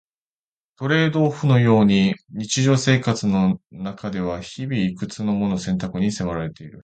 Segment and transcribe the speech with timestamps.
[0.79, 6.79] トレードオフのように日常生活の中では日々、いくつもの選択に迫られている。